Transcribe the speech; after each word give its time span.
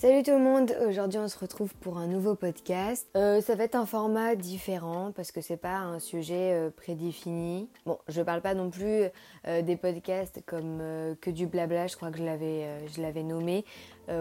Salut 0.00 0.22
tout 0.22 0.30
le 0.30 0.38
monde, 0.38 0.72
aujourd'hui 0.86 1.18
on 1.18 1.26
se 1.26 1.36
retrouve 1.36 1.74
pour 1.74 1.98
un 1.98 2.06
nouveau 2.06 2.36
podcast. 2.36 3.08
Euh, 3.16 3.40
ça 3.40 3.56
va 3.56 3.64
être 3.64 3.74
un 3.74 3.84
format 3.84 4.36
différent 4.36 5.10
parce 5.10 5.32
que 5.32 5.40
c'est 5.40 5.56
pas 5.56 5.78
un 5.78 5.98
sujet 5.98 6.52
euh, 6.52 6.70
prédéfini. 6.70 7.68
Bon, 7.84 7.98
je 8.06 8.22
parle 8.22 8.40
pas 8.40 8.54
non 8.54 8.70
plus 8.70 9.08
euh, 9.48 9.60
des 9.62 9.74
podcasts 9.74 10.40
comme 10.46 10.80
que 11.20 11.30
du 11.30 11.48
blabla, 11.48 11.88
je 11.88 11.96
crois 11.96 12.12
que 12.12 12.18
je 12.18 12.22
l'avais, 12.22 12.68
je 12.94 13.02
l'avais 13.02 13.24
nommé, 13.24 13.64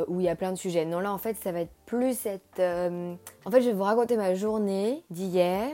où 0.08 0.20
il 0.20 0.26
y 0.26 0.30
a 0.30 0.36
plein 0.36 0.52
de 0.52 0.58
sujets. 0.58 0.84
Non 0.84 1.00
là 1.00 1.14
en 1.14 1.20
fait 1.20 1.38
ça 1.38 1.52
va 1.52 1.62
être 1.62 1.74
plus 1.86 2.18
cette... 2.18 2.60
En 2.60 3.52
fait 3.52 3.62
je 3.62 3.68
vais 3.68 3.74
vous 3.74 3.84
raconter 3.84 4.18
ma 4.18 4.34
journée 4.34 5.04
d'hier 5.12 5.70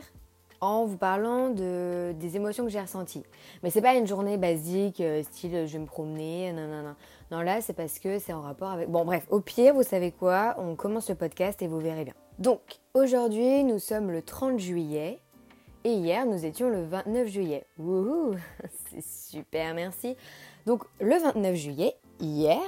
en 0.64 0.86
vous 0.86 0.98
parlant 0.98 1.50
de, 1.50 2.14
des 2.18 2.38
émotions 2.38 2.64
que 2.64 2.70
j'ai 2.70 2.80
ressenties. 2.80 3.24
Mais 3.62 3.70
c'est 3.70 3.82
pas 3.82 3.96
une 3.96 4.08
journée 4.08 4.38
basique, 4.38 5.02
euh, 5.02 5.22
style 5.24 5.68
je 5.68 5.74
vais 5.74 5.80
me 5.80 5.86
promener, 5.86 6.54
non, 6.54 6.68
non, 6.68 6.84
non. 6.84 6.96
Non, 7.32 7.42
là, 7.42 7.62
c'est 7.62 7.74
parce 7.74 8.00
que 8.00 8.20
c'est 8.20 8.34
en 8.34 8.42
rapport 8.42 8.70
avec. 8.70 8.90
Bon, 8.90 9.04
bref, 9.04 9.26
au 9.30 9.42
pire, 9.42 9.74
vous 9.74 9.84
savez 9.84 10.12
quoi? 10.12 10.56
On 10.58 10.76
commence 10.76 11.10
le 11.10 11.16
podcast 11.16 11.62
et 11.62 11.68
vous 11.68 11.80
verrez 11.80 12.06
bien. 12.06 12.14
Donc, 12.40 12.62
aujourd'hui, 12.94 13.64
nous 13.64 13.80
sommes 13.80 14.12
le 14.12 14.22
30 14.22 14.60
juillet. 14.60 15.20
Et 15.84 15.92
hier, 15.92 16.26
nous 16.26 16.46
étions 16.46 16.70
le 16.70 16.84
29 16.84 17.28
juillet. 17.28 17.66
Wouhou 17.78 18.36
C'est 18.90 19.04
super, 19.04 19.74
merci. 19.74 20.16
Donc, 20.66 20.86
le 21.02 21.18
29 21.22 21.56
juillet, 21.56 21.96
hier, 22.22 22.62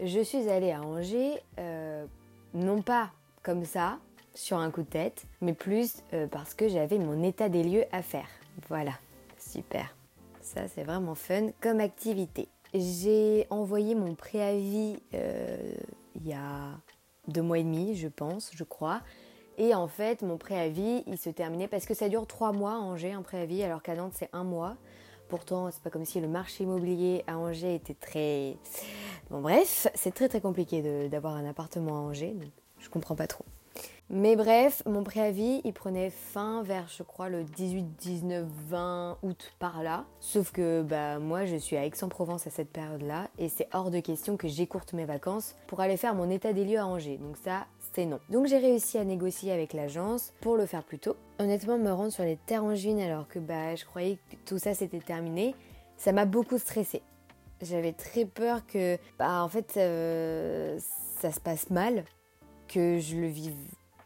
je 0.00 0.20
suis 0.20 0.50
allée 0.50 0.72
à 0.72 0.82
Angers, 0.82 1.40
euh, 1.58 2.04
non 2.52 2.82
pas 2.82 3.10
comme 3.42 3.64
ça, 3.64 3.98
sur 4.38 4.58
un 4.58 4.70
coup 4.70 4.82
de 4.82 4.88
tête, 4.88 5.24
mais 5.40 5.52
plus 5.52 6.04
euh, 6.12 6.28
parce 6.28 6.54
que 6.54 6.68
j'avais 6.68 6.98
mon 6.98 7.24
état 7.24 7.48
des 7.48 7.64
lieux 7.64 7.84
à 7.90 8.02
faire. 8.02 8.28
Voilà, 8.68 8.92
super. 9.36 9.96
Ça, 10.40 10.68
c'est 10.68 10.84
vraiment 10.84 11.16
fun 11.16 11.48
comme 11.60 11.80
activité. 11.80 12.48
J'ai 12.72 13.46
envoyé 13.50 13.96
mon 13.96 14.14
préavis 14.14 15.02
euh, 15.14 15.74
il 16.14 16.28
y 16.28 16.32
a 16.34 16.70
deux 17.26 17.42
mois 17.42 17.58
et 17.58 17.64
demi, 17.64 17.96
je 17.96 18.06
pense, 18.06 18.52
je 18.54 18.62
crois. 18.62 19.00
Et 19.58 19.74
en 19.74 19.88
fait, 19.88 20.22
mon 20.22 20.38
préavis, 20.38 21.02
il 21.08 21.18
se 21.18 21.30
terminait 21.30 21.66
parce 21.66 21.84
que 21.84 21.94
ça 21.94 22.08
dure 22.08 22.26
trois 22.26 22.52
mois 22.52 22.74
à 22.74 22.78
Angers, 22.78 23.12
un 23.12 23.22
préavis, 23.22 23.64
alors 23.64 23.82
qu'à 23.82 23.96
Nantes, 23.96 24.14
c'est 24.14 24.30
un 24.32 24.44
mois. 24.44 24.76
Pourtant, 25.28 25.68
c'est 25.72 25.82
pas 25.82 25.90
comme 25.90 26.04
si 26.04 26.20
le 26.20 26.28
marché 26.28 26.62
immobilier 26.62 27.24
à 27.26 27.38
Angers 27.38 27.74
était 27.74 27.94
très. 27.94 28.56
Bon, 29.30 29.40
bref, 29.40 29.88
c'est 29.94 30.14
très 30.14 30.28
très 30.28 30.40
compliqué 30.40 31.08
d'avoir 31.08 31.34
un 31.34 31.44
appartement 31.44 31.96
à 31.96 32.00
Angers, 32.00 32.34
donc 32.34 32.52
je 32.78 32.88
comprends 32.88 33.16
pas 33.16 33.26
trop. 33.26 33.44
Mais 34.10 34.36
bref, 34.36 34.82
mon 34.86 35.04
préavis, 35.04 35.60
il 35.64 35.74
prenait 35.74 36.08
fin 36.08 36.62
vers, 36.62 36.88
je 36.88 37.02
crois, 37.02 37.28
le 37.28 37.44
18, 37.44 37.84
19, 37.98 38.46
20 38.68 39.18
août 39.22 39.52
par 39.58 39.82
là. 39.82 40.06
Sauf 40.18 40.50
que 40.50 40.80
bah, 40.80 41.18
moi, 41.18 41.44
je 41.44 41.56
suis 41.56 41.76
à 41.76 41.84
Aix-en-Provence 41.84 42.46
à 42.46 42.50
cette 42.50 42.70
période-là 42.70 43.28
et 43.36 43.50
c'est 43.50 43.68
hors 43.74 43.90
de 43.90 44.00
question 44.00 44.38
que 44.38 44.48
j'écourte 44.48 44.94
mes 44.94 45.04
vacances 45.04 45.56
pour 45.66 45.80
aller 45.80 45.98
faire 45.98 46.14
mon 46.14 46.30
état 46.30 46.54
des 46.54 46.64
lieux 46.64 46.78
à 46.78 46.86
Angers. 46.86 47.18
Donc 47.18 47.36
ça, 47.36 47.66
c'est 47.92 48.06
non. 48.06 48.18
Donc 48.30 48.46
j'ai 48.46 48.56
réussi 48.56 48.96
à 48.96 49.04
négocier 49.04 49.52
avec 49.52 49.74
l'agence 49.74 50.32
pour 50.40 50.56
le 50.56 50.64
faire 50.64 50.84
plus 50.84 50.98
tôt. 50.98 51.16
Honnêtement, 51.38 51.76
me 51.76 51.92
rendre 51.92 52.12
sur 52.12 52.24
les 52.24 52.36
terres 52.36 52.64
angevines 52.64 53.00
alors 53.00 53.28
que 53.28 53.38
bah, 53.38 53.74
je 53.74 53.84
croyais 53.84 54.18
que 54.30 54.36
tout 54.46 54.58
ça 54.58 54.72
c'était 54.72 55.00
terminé, 55.00 55.54
ça 55.98 56.12
m'a 56.12 56.24
beaucoup 56.24 56.56
stressé. 56.56 57.02
J'avais 57.60 57.92
très 57.92 58.24
peur 58.24 58.66
que, 58.66 58.96
bah, 59.18 59.42
en 59.42 59.48
fait, 59.48 59.74
euh, 59.76 60.78
ça 61.20 61.30
se 61.30 61.40
passe 61.40 61.68
mal, 61.68 62.04
que 62.68 62.98
je 63.00 63.16
le 63.16 63.26
vive 63.26 63.54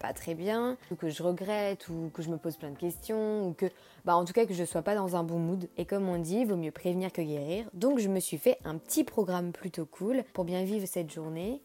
pas 0.03 0.12
très 0.12 0.34
bien, 0.34 0.77
ou 0.91 0.97
que 0.97 1.08
je 1.08 1.22
regrette, 1.22 1.89
ou 1.89 2.11
que 2.12 2.22
je 2.22 2.28
me 2.28 2.36
pose 2.36 2.56
plein 2.56 2.70
de 2.70 2.77
questions, 2.77 3.47
ou 3.47 3.55
que, 3.55 3.67
bah 4.05 4.17
en 4.17 4.25
tout 4.25 4.33
cas 4.33 4.45
que 4.45 4.53
je 4.53 4.64
sois 4.64 4.83
pas 4.83 4.97
dans 4.97 5.14
un 5.17 5.22
bon 5.22 5.39
mood. 5.39 5.69
Et 5.78 5.86
comme 5.86 6.08
on 6.08 6.19
dit, 6.19 6.45
vaut 6.45 6.56
mieux 6.56 6.72
prévenir 6.72 7.12
que 7.12 7.22
guérir. 7.22 7.67
Donc 7.72 8.00
je 8.00 8.08
me 8.08 8.20
suis 8.20 8.39
fait 8.39 8.58
un 8.64 8.77
petit 8.77 9.05
programme 9.05 9.53
plutôt 9.53 9.86
cool 9.86 10.25
pour 10.34 10.45
bien 10.45 10.64
vivre 10.64 10.86
cette 10.86 11.12
journée. 11.12 11.62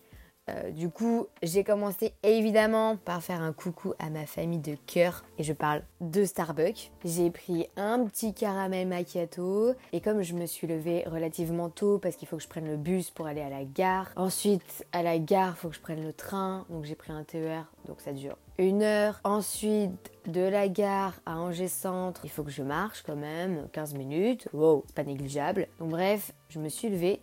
Euh, 0.50 0.72
du 0.72 0.90
coup, 0.90 1.28
j'ai 1.44 1.64
commencé 1.64 2.14
évidemment 2.24 2.98
par 2.98 3.22
faire 3.22 3.42
un 3.42 3.54
coucou 3.54 3.94
à 4.00 4.10
ma 4.10 4.26
famille 4.26 4.60
de 4.60 4.76
cœur 4.86 5.24
et 5.38 5.44
je 5.44 5.54
parle 5.54 5.82
de 6.02 6.26
Starbucks. 6.26 6.92
J'ai 7.04 7.30
pris 7.32 7.68
un 7.76 8.06
petit 8.06 8.34
caramel 8.34 8.88
macchiato 8.88 9.74
et 9.94 10.02
comme 10.02 10.22
je 10.22 10.34
me 10.34 10.46
suis 10.46 10.68
levée 10.68 11.04
relativement 11.06 11.70
tôt 11.70 12.00
parce 12.00 12.16
qu'il 12.16 12.28
faut 12.28 12.38
que 12.38 12.44
je 12.44 12.48
prenne 12.48 12.68
le 12.68 12.78
bus 12.78 13.12
pour 13.12 13.28
aller 13.28 13.42
à 13.42 13.50
la 13.50 13.64
gare. 13.66 14.12
Ensuite, 14.16 14.86
à 14.94 15.04
la 15.04 15.20
gare, 15.20 15.56
il 15.58 15.60
faut 15.60 15.70
que 15.70 15.76
je 15.76 15.82
prenne 15.82 16.04
le 16.04 16.14
train, 16.14 16.66
donc 16.70 16.86
j'ai 16.86 16.96
pris 16.96 17.12
un 17.12 17.24
TER, 17.24 17.72
donc 17.88 18.02
ça 18.02 18.14
dure 18.14 18.38
une 18.58 18.82
heure. 18.82 19.20
Ensuite, 19.24 20.12
de 20.26 20.42
la 20.42 20.68
gare 20.68 21.14
à 21.26 21.38
Angers 21.38 21.68
Centre, 21.68 22.22
il 22.24 22.30
faut 22.30 22.44
que 22.44 22.52
je 22.52 22.64
marche 22.64 23.04
quand 23.06 23.16
même 23.16 23.68
15 23.72 23.94
minutes. 23.94 24.48
Wow, 24.54 24.84
pas 24.96 25.04
négligeable. 25.04 25.68
Donc 25.80 25.90
bref, 25.90 26.32
je 26.50 26.60
me 26.60 26.70
suis 26.70 26.90
levée 26.90 27.22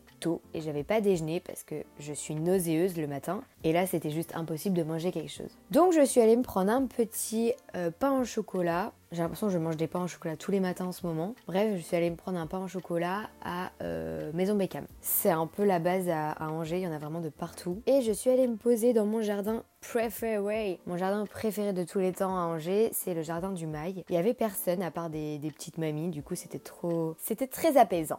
et 0.55 0.61
j'avais 0.61 0.85
pas 0.85 1.01
déjeuné 1.01 1.41
parce 1.41 1.63
que 1.63 1.85
je 1.99 2.13
suis 2.13 2.35
nauséeuse 2.35 2.97
le 2.97 3.07
matin 3.07 3.43
et 3.65 3.73
là 3.73 3.87
c'était 3.87 4.11
juste 4.11 4.37
impossible 4.37 4.77
de 4.77 4.83
manger 4.83 5.11
quelque 5.11 5.31
chose. 5.31 5.51
Donc 5.71 5.93
je 5.93 6.05
suis 6.05 6.21
allée 6.21 6.37
me 6.37 6.43
prendre 6.43 6.71
un 6.71 6.87
petit 6.87 7.53
euh, 7.75 7.91
pain 7.91 8.21
au 8.21 8.25
chocolat. 8.25 8.93
J'ai 9.11 9.23
l'impression 9.23 9.47
que 9.47 9.53
je 9.53 9.59
mange 9.59 9.77
des 9.77 9.87
pains 9.87 10.03
au 10.03 10.09
chocolat 10.09 10.37
tous 10.37 10.51
les 10.51 10.61
matins 10.61 10.87
en 10.87 10.93
ce 10.93 11.07
moment. 11.07 11.35
Bref, 11.47 11.77
je 11.77 11.83
suis 11.83 11.97
allée 11.97 12.11
me 12.11 12.17
prendre 12.17 12.39
un 12.39 12.47
pain 12.47 12.63
au 12.63 12.69
chocolat 12.69 13.31
à 13.45 13.71
euh, 13.81 14.33
Maison 14.35 14.55
Beckham. 14.55 14.87
C'est 15.01 15.31
un 15.31 15.47
peu 15.47 15.65
la 15.65 15.79
base 15.79 16.09
à, 16.09 16.35
Angers, 16.41 16.79
il 16.79 16.83
y 16.83 16.87
en 16.89 16.93
a 16.93 16.99
vraiment 16.99 17.21
de 17.21 17.29
partout. 17.29 17.81
Et 17.87 18.03
je 18.03 18.13
suis 18.13 18.31
allée 18.31 18.49
me 18.49 18.57
poser 18.57 18.93
dans 18.93 19.07
mon 19.07 19.23
jardin 19.23 19.63
préféré. 19.81 20.81
Mon 20.87 20.97
jardin 20.97 21.25
préféré 21.27 21.73
de 21.73 21.85
tous 21.85 22.01
les 22.01 22.13
temps 22.13 22.37
à 22.37 22.41
Angers, 22.41 22.91
c'est 22.93 23.15
le 23.15 23.23
jardin 23.23 23.53
du 23.53 23.67
Mail. 23.67 24.03
Il 24.09 24.15
y 24.15 24.19
avait 24.19 24.35
personne 24.35 24.83
à 24.83 24.91
part 24.91 25.11
des, 25.11 25.39
petites 25.55 25.79
mamies, 25.79 26.09
du 26.09 26.23
coup 26.23 26.35
c'était 26.35 26.59
trop... 26.59 27.15
C'était 27.19 27.47
très 27.47 27.77
apaisant. 27.77 28.19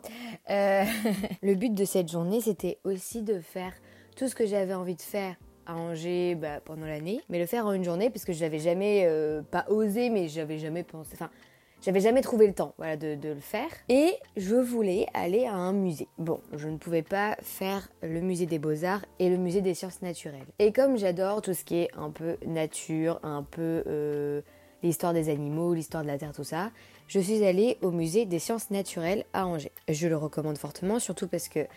Euh, 0.50 0.85
le 1.44 1.56
but 1.56 1.73
de 1.73 1.83
cette 1.83 2.09
journée, 2.09 2.39
c'était 2.39 2.79
aussi 2.85 3.22
de 3.22 3.41
faire 3.41 3.73
tout 4.15 4.27
ce 4.27 4.35
que 4.35 4.45
j'avais 4.45 4.73
envie 4.73 4.95
de 4.95 5.01
faire 5.01 5.35
à 5.65 5.75
Angers 5.75 6.35
bah, 6.35 6.59
pendant 6.63 6.85
l'année, 6.85 7.21
mais 7.29 7.39
le 7.39 7.45
faire 7.45 7.65
en 7.65 7.73
une 7.73 7.83
journée 7.83 8.09
parce 8.09 8.25
que 8.25 8.33
je 8.33 8.41
n'avais 8.41 8.59
jamais, 8.59 9.03
euh, 9.05 9.41
pas 9.41 9.65
osé, 9.69 10.09
mais 10.09 10.27
j'avais 10.27 10.59
jamais 10.59 10.83
pensé, 10.83 11.11
enfin, 11.13 11.29
j'avais 11.81 11.99
jamais 11.99 12.21
trouvé 12.21 12.47
le 12.47 12.53
temps 12.53 12.73
voilà, 12.77 12.97
de, 12.97 13.17
le 13.21 13.39
faire. 13.39 13.69
Et 13.89 14.11
je 14.37 14.55
voulais 14.55 15.05
aller 15.13 15.45
à 15.45 15.53
un 15.53 15.73
musée. 15.73 16.07
Bon, 16.17 16.39
je 16.53 16.67
ne 16.67 16.77
pouvais 16.77 17.03
pas 17.03 17.37
faire 17.41 17.89
le 18.01 18.21
musée 18.21 18.47
des 18.47 18.57
beaux-arts 18.57 19.05
et 19.19 19.29
le 19.29 19.37
musée 19.37 19.61
des 19.61 19.73
sciences 19.73 20.01
naturelles. 20.01 20.47
Et 20.57 20.71
comme 20.71 20.97
j'adore 20.97 21.41
tout 21.41 21.53
ce 21.53 21.63
qui 21.63 21.75
est 21.77 21.89
un 21.95 22.09
peu 22.09 22.37
nature, 22.45 23.19
un 23.21 23.43
peu 23.43 23.83
euh, 23.85 24.41
l'histoire 24.81 25.13
des 25.13 25.29
animaux, 25.29 25.73
l'histoire 25.73 26.01
de 26.01 26.07
la 26.07 26.17
Terre, 26.17 26.33
tout 26.33 26.43
ça, 26.43 26.71
je 27.07 27.19
suis 27.19 27.43
allée 27.45 27.77
au 27.83 27.91
musée 27.91 28.25
des 28.25 28.39
sciences 28.39 28.71
naturelles 28.71 29.25
à 29.33 29.45
Angers. 29.45 29.71
Je 29.87 30.07
le 30.07 30.17
recommande 30.17 30.57
fortement, 30.57 30.97
surtout 30.97 31.27
parce 31.27 31.49
que 31.49 31.67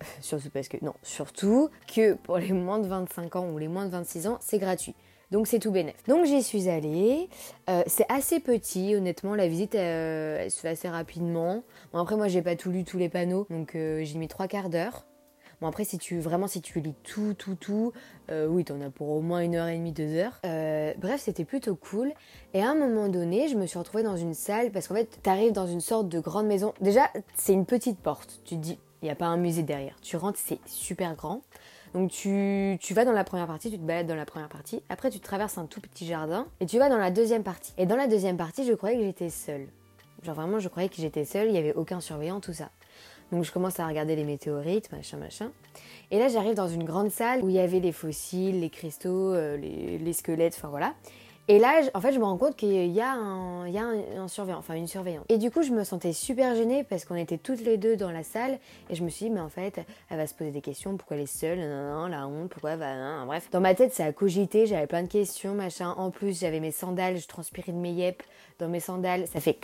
surtout 0.20 0.50
parce 0.50 0.68
que 0.68 0.76
non, 0.82 0.94
surtout 1.02 1.70
que 1.92 2.14
pour 2.14 2.38
les 2.38 2.52
moins 2.52 2.78
de 2.78 2.86
25 2.86 3.36
ans 3.36 3.48
ou 3.50 3.58
les 3.58 3.68
moins 3.68 3.86
de 3.86 3.90
26 3.90 4.26
ans, 4.26 4.38
c'est 4.40 4.58
gratuit. 4.58 4.94
Donc 5.32 5.48
c'est 5.48 5.58
tout 5.58 5.72
bénef. 5.72 5.96
Donc 6.06 6.24
j'y 6.24 6.42
suis 6.42 6.68
allée. 6.68 7.28
Euh, 7.68 7.82
c'est 7.86 8.06
assez 8.08 8.38
petit, 8.38 8.94
honnêtement. 8.94 9.34
La 9.34 9.48
visite 9.48 9.74
euh, 9.74 10.38
elle 10.40 10.50
se 10.50 10.60
fait 10.60 10.68
assez 10.68 10.88
rapidement. 10.88 11.64
Bon 11.92 11.98
après 11.98 12.16
moi 12.16 12.28
j'ai 12.28 12.42
pas 12.42 12.54
tout 12.54 12.70
lu 12.70 12.84
tous 12.84 12.98
les 12.98 13.08
panneaux, 13.08 13.46
donc 13.50 13.74
euh, 13.74 14.04
j'ai 14.04 14.18
mis 14.18 14.28
trois 14.28 14.46
quarts 14.46 14.70
d'heure. 14.70 15.04
Bon 15.60 15.66
après 15.66 15.84
si 15.84 15.98
tu 15.98 16.20
vraiment 16.20 16.46
si 16.46 16.60
tu 16.60 16.80
lis 16.80 16.94
tout 17.02 17.34
tout 17.34 17.54
tout, 17.54 17.92
oui 18.30 18.62
t'en 18.64 18.78
as 18.82 18.90
pour 18.90 19.08
au 19.08 19.22
moins 19.22 19.40
une 19.40 19.56
heure 19.56 19.68
et 19.68 19.78
demie 19.78 19.92
deux 19.92 20.14
heures. 20.14 20.38
bref 20.98 21.22
c'était 21.22 21.46
plutôt 21.46 21.74
cool. 21.74 22.12
Et 22.52 22.60
à 22.60 22.68
un 22.68 22.74
moment 22.74 23.08
donné 23.08 23.48
je 23.48 23.56
me 23.56 23.66
suis 23.66 23.78
retrouvée 23.78 24.04
dans 24.04 24.18
une 24.18 24.34
salle 24.34 24.70
parce 24.70 24.86
qu'en 24.86 24.94
fait 24.94 25.18
t'arrives 25.22 25.52
dans 25.52 25.66
une 25.66 25.80
sorte 25.80 26.10
de 26.10 26.20
grande 26.20 26.46
maison. 26.46 26.74
Déjà 26.82 27.10
c'est 27.36 27.54
une 27.54 27.64
petite 27.64 27.98
porte. 27.98 28.42
Tu 28.44 28.56
te 28.56 28.60
dis 28.60 28.78
il 29.02 29.06
n'y 29.06 29.10
a 29.10 29.14
pas 29.14 29.26
un 29.26 29.36
musée 29.36 29.62
derrière. 29.62 29.96
Tu 30.02 30.16
rentres, 30.16 30.38
c'est 30.42 30.58
super 30.66 31.14
grand. 31.14 31.42
Donc 31.94 32.10
tu, 32.10 32.78
vas 32.90 33.04
dans 33.04 33.12
la 33.12 33.24
première 33.24 33.46
partie, 33.46 33.70
tu 33.70 33.78
te 33.78 33.82
balades 33.82 34.06
dans 34.06 34.14
la 34.14 34.26
première 34.26 34.48
partie. 34.48 34.82
Après, 34.88 35.10
tu 35.10 35.20
traverses 35.20 35.56
un 35.58 35.66
tout 35.66 35.80
petit 35.80 36.06
jardin 36.06 36.46
et 36.60 36.66
tu 36.66 36.78
vas 36.78 36.88
dans 36.88 36.98
la 36.98 37.10
deuxième 37.10 37.42
partie. 37.42 37.72
Et 37.78 37.86
dans 37.86 37.96
la 37.96 38.06
deuxième 38.06 38.36
partie, 38.36 38.66
je 38.66 38.72
croyais 38.74 38.98
que 38.98 39.04
j'étais 39.04 39.30
seule. 39.30 39.66
Genre 40.22 40.34
vraiment, 40.34 40.58
je 40.58 40.68
croyais 40.68 40.88
que 40.88 40.96
j'étais 40.96 41.24
seule, 41.24 41.48
il 41.48 41.52
n'y 41.52 41.58
avait 41.58 41.74
aucun 41.74 42.00
surveillant, 42.00 42.40
tout 42.40 42.52
ça. 42.52 42.70
Donc 43.32 43.44
je 43.44 43.52
commence 43.52 43.80
à 43.80 43.86
regarder 43.86 44.14
les 44.14 44.24
météorites, 44.24 44.92
machin, 44.92 45.16
machin. 45.16 45.50
Et 46.10 46.18
là, 46.18 46.28
j'arrive 46.28 46.54
dans 46.54 46.68
une 46.68 46.84
grande 46.84 47.10
salle 47.10 47.42
où 47.42 47.48
il 47.48 47.54
y 47.54 47.60
avait 47.60 47.80
les 47.80 47.92
fossiles, 47.92 48.60
les 48.60 48.70
cristaux, 48.70 49.32
euh, 49.34 49.56
les 49.56 50.12
squelettes, 50.12 50.54
enfin 50.56 50.68
voilà. 50.68 50.94
Et 51.48 51.60
là, 51.60 51.80
en 51.94 52.00
fait, 52.00 52.12
je 52.12 52.18
me 52.18 52.24
rends 52.24 52.36
compte 52.36 52.56
qu'il 52.56 52.72
y 52.72 53.00
a, 53.00 53.12
un, 53.12 53.72
a 53.72 54.20
un, 54.20 54.28
surveillant, 54.28 54.58
enfin 54.58 54.74
une 54.74 54.88
surveillante. 54.88 55.24
Et 55.28 55.38
du 55.38 55.52
coup, 55.52 55.62
je 55.62 55.70
me 55.70 55.84
sentais 55.84 56.12
super 56.12 56.56
gênée 56.56 56.82
parce 56.82 57.04
qu'on 57.04 57.14
était 57.14 57.38
toutes 57.38 57.60
les 57.60 57.76
deux 57.76 57.96
dans 57.96 58.10
la 58.10 58.24
salle 58.24 58.58
et 58.90 58.96
je 58.96 59.04
me 59.04 59.08
suis 59.08 59.26
dit, 59.26 59.30
mais 59.30 59.40
en 59.40 59.48
fait, 59.48 59.80
elle 60.10 60.16
va 60.16 60.26
se 60.26 60.34
poser 60.34 60.50
des 60.50 60.60
questions, 60.60 60.96
pourquoi 60.96 61.16
elle 61.16 61.22
est 61.22 61.26
seule, 61.26 61.60
non, 61.60 62.08
la 62.08 62.26
honte, 62.26 62.50
pourquoi 62.50 62.72
elle 62.72 62.80
va, 62.80 63.24
bref. 63.26 63.48
Dans 63.52 63.60
ma 63.60 63.76
tête, 63.76 63.94
ça 63.94 64.06
a 64.06 64.12
cogité, 64.12 64.66
j'avais 64.66 64.88
plein 64.88 65.04
de 65.04 65.08
questions, 65.08 65.54
machin. 65.54 65.94
En 65.96 66.10
plus, 66.10 66.40
j'avais 66.40 66.58
mes 66.58 66.72
sandales, 66.72 67.18
je 67.18 67.28
transpirais 67.28 67.72
de 67.72 67.78
mes 67.78 67.92
yep 67.92 68.22
dans 68.58 68.68
mes 68.68 68.80
sandales, 68.80 69.26
ça 69.28 69.40
fait 69.40 69.58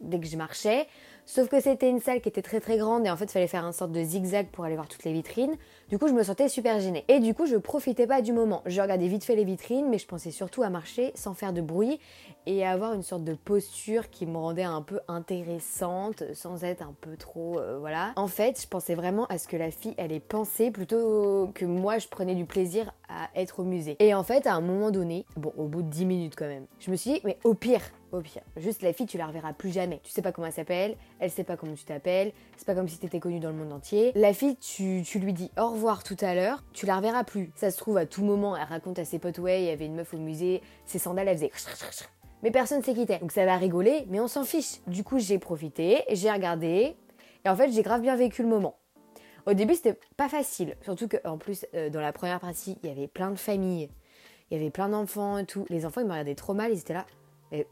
dès 0.00 0.18
que 0.18 0.26
je 0.26 0.36
marchais. 0.36 0.86
Sauf 1.32 1.48
que 1.48 1.60
c'était 1.60 1.88
une 1.88 2.00
salle 2.00 2.20
qui 2.20 2.28
était 2.28 2.42
très 2.42 2.58
très 2.58 2.76
grande 2.76 3.06
et 3.06 3.10
en 3.10 3.16
fait 3.16 3.26
il 3.26 3.30
fallait 3.30 3.46
faire 3.46 3.64
un 3.64 3.70
sorte 3.70 3.92
de 3.92 4.02
zigzag 4.02 4.48
pour 4.48 4.64
aller 4.64 4.74
voir 4.74 4.88
toutes 4.88 5.04
les 5.04 5.12
vitrines. 5.12 5.54
Du 5.88 5.96
coup 5.96 6.08
je 6.08 6.12
me 6.12 6.24
sentais 6.24 6.48
super 6.48 6.80
gênée. 6.80 7.04
Et 7.06 7.20
du 7.20 7.34
coup 7.34 7.46
je 7.46 7.54
profitais 7.54 8.08
pas 8.08 8.20
du 8.20 8.32
moment. 8.32 8.62
Je 8.66 8.80
regardais 8.80 9.06
vite 9.06 9.22
fait 9.22 9.36
les 9.36 9.44
vitrines 9.44 9.88
mais 9.88 9.98
je 9.98 10.08
pensais 10.08 10.32
surtout 10.32 10.64
à 10.64 10.70
marcher 10.70 11.12
sans 11.14 11.32
faire 11.32 11.52
de 11.52 11.60
bruit 11.60 12.00
et 12.46 12.66
à 12.66 12.72
avoir 12.72 12.94
une 12.94 13.04
sorte 13.04 13.22
de 13.22 13.34
posture 13.34 14.10
qui 14.10 14.26
me 14.26 14.38
rendait 14.38 14.64
un 14.64 14.82
peu 14.82 14.98
intéressante 15.06 16.24
sans 16.34 16.64
être 16.64 16.82
un 16.82 16.96
peu 17.00 17.16
trop 17.16 17.60
euh, 17.60 17.78
voilà. 17.78 18.10
En 18.16 18.26
fait 18.26 18.60
je 18.60 18.66
pensais 18.66 18.96
vraiment 18.96 19.26
à 19.26 19.38
ce 19.38 19.46
que 19.46 19.56
la 19.56 19.70
fille 19.70 19.94
elle 19.98 20.10
ait 20.10 20.18
pensé 20.18 20.72
plutôt 20.72 21.52
que 21.54 21.64
moi 21.64 21.98
je 21.98 22.08
prenais 22.08 22.34
du 22.34 22.44
plaisir 22.44 22.92
à 23.08 23.28
être 23.36 23.60
au 23.60 23.62
musée. 23.62 23.94
Et 24.00 24.14
en 24.14 24.24
fait 24.24 24.48
à 24.48 24.54
un 24.54 24.60
moment 24.60 24.90
donné, 24.90 25.26
bon 25.36 25.52
au 25.56 25.68
bout 25.68 25.82
de 25.82 25.90
10 25.90 26.06
minutes 26.06 26.34
quand 26.36 26.48
même, 26.48 26.66
je 26.80 26.90
me 26.90 26.96
suis 26.96 27.12
dit 27.12 27.20
mais 27.22 27.38
au 27.44 27.54
pire 27.54 27.82
au 28.12 28.20
pire. 28.20 28.42
Juste 28.56 28.82
la 28.82 28.92
fille, 28.92 29.06
tu 29.06 29.18
la 29.18 29.26
reverras 29.26 29.52
plus 29.52 29.70
jamais. 29.70 30.00
Tu 30.02 30.10
sais 30.10 30.22
pas 30.22 30.32
comment 30.32 30.46
elle 30.46 30.52
s'appelle, 30.52 30.96
elle 31.18 31.30
sait 31.30 31.44
pas 31.44 31.56
comment 31.56 31.74
tu 31.74 31.84
t'appelles, 31.84 32.32
c'est 32.56 32.66
pas 32.66 32.74
comme 32.74 32.88
si 32.88 32.98
t'étais 32.98 33.20
connue 33.20 33.40
dans 33.40 33.50
le 33.50 33.56
monde 33.56 33.72
entier. 33.72 34.12
La 34.14 34.32
fille, 34.32 34.56
tu, 34.56 35.02
lui 35.18 35.32
dis 35.32 35.50
au 35.58 35.70
revoir 35.70 36.02
tout 36.02 36.16
à 36.20 36.34
l'heure, 36.34 36.62
tu 36.72 36.86
la 36.86 36.96
reverras 36.96 37.24
plus. 37.24 37.50
Ça 37.54 37.70
se 37.70 37.78
trouve 37.78 37.96
à 37.96 38.06
tout 38.06 38.24
moment, 38.24 38.56
elle 38.56 38.64
raconte 38.64 38.98
à 38.98 39.04
ses 39.04 39.18
potes, 39.18 39.38
ouais, 39.38 39.62
il 39.62 39.66
y 39.66 39.70
avait 39.70 39.86
une 39.86 39.94
meuf 39.94 40.14
au 40.14 40.18
musée, 40.18 40.62
ses 40.84 40.98
sandales, 40.98 41.28
elle 41.28 41.36
faisait 41.36 41.50
mais 42.42 42.50
personne 42.50 42.82
s'est 42.82 42.94
quitté. 42.94 43.18
Donc 43.18 43.32
ça 43.32 43.44
va 43.44 43.56
rigoler, 43.56 44.06
mais 44.08 44.20
on 44.20 44.28
s'en 44.28 44.44
fiche. 44.44 44.80
Du 44.86 45.04
coup, 45.04 45.18
j'ai 45.18 45.38
profité, 45.38 46.02
j'ai 46.10 46.30
regardé, 46.30 46.96
et 47.44 47.48
en 47.48 47.56
fait, 47.56 47.70
j'ai 47.70 47.82
grave 47.82 48.00
bien 48.00 48.16
vécu 48.16 48.42
le 48.42 48.48
moment. 48.48 48.76
Au 49.46 49.54
début, 49.54 49.74
c'était 49.74 49.98
pas 50.16 50.28
facile, 50.28 50.76
surtout 50.82 51.08
qu'en 51.08 51.38
plus, 51.38 51.66
euh, 51.74 51.88
dans 51.90 52.00
la 52.00 52.12
première 52.12 52.40
partie, 52.40 52.78
il 52.82 52.88
y 52.88 52.92
avait 52.92 53.08
plein 53.08 53.30
de 53.30 53.38
familles, 53.38 53.90
il 54.50 54.58
y 54.58 54.60
avait 54.60 54.70
plein 54.70 54.88
d'enfants 54.88 55.38
et 55.38 55.46
tout. 55.46 55.64
Les 55.70 55.86
enfants, 55.86 56.02
ils 56.02 56.06
me 56.06 56.12
regardaient 56.12 56.34
trop 56.34 56.54
mal, 56.54 56.72
ils 56.72 56.78
étaient 56.78 56.92
là, 56.92 57.06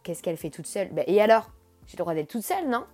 qu'est-ce 0.03 0.23
qu'elle 0.23 0.37
fait 0.37 0.51
toute 0.51 0.67
seule? 0.67 0.93
Bah, 0.93 1.03
Et 1.07 1.21
alors? 1.21 1.51
J'ai 1.87 1.97
le 1.97 2.03
droit 2.03 2.15
d'être 2.15 2.29
toute 2.29 2.43
seule, 2.43 2.69
non? 2.69 2.85